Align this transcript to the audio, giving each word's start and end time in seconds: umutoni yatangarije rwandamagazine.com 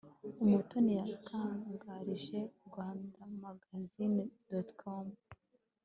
umutoni 0.43 0.91
yatangarije 1.11 2.39
rwandamagazine.com 2.67 5.07